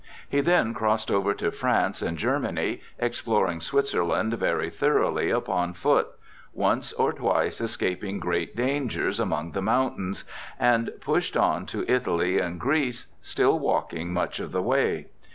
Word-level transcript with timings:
He 0.27 0.41
then 0.41 0.73
crossed 0.73 1.11
over 1.11 1.35
to 1.35 1.51
France 1.51 2.01
and 2.01 2.17
Germany, 2.17 2.81
exploring 2.97 3.61
Switzerland 3.61 4.33
very 4.33 4.71
thoroughly 4.71 5.29
upon 5.29 5.73
foot, 5.73 6.07
once 6.55 6.91
or 6.93 7.13
twice 7.13 7.61
escaping 7.61 8.17
great 8.19 8.55
dangers 8.55 9.19
among 9.19 9.51
the 9.51 9.61
mountains, 9.61 10.23
and 10.59 10.91
pushed 11.01 11.37
on 11.37 11.67
to 11.67 11.85
Italy 11.87 12.39
and 12.39 12.59
Greece, 12.59 13.13
still 13.21 13.59
walking 13.59 14.11
much 14.11 14.39
of 14.39 14.51
the 14.51 14.63
way. 14.63 15.05